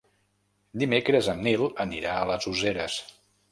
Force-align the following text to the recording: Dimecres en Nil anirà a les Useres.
Dimecres 0.83 1.29
en 1.35 1.45
Nil 1.49 1.67
anirà 1.87 2.17
a 2.17 2.25
les 2.33 2.51
Useres. 2.55 3.01